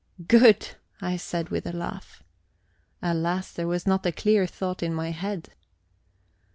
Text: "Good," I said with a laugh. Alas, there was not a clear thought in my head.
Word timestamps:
"Good," 0.27 0.69
I 0.99 1.15
said 1.15 1.49
with 1.49 1.67
a 1.67 1.71
laugh. 1.71 2.23
Alas, 3.03 3.53
there 3.53 3.67
was 3.67 3.85
not 3.85 4.03
a 4.03 4.11
clear 4.11 4.47
thought 4.47 4.81
in 4.81 4.95
my 4.95 5.11
head. 5.11 5.49